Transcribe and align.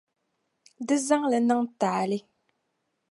Di 0.87 0.95
zaŋ 1.07 1.23
li 1.31 1.39
niŋ 1.47 1.61
taali. 1.79 2.19